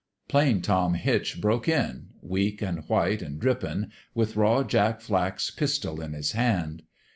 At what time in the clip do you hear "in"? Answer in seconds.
1.67-2.07, 6.01-6.13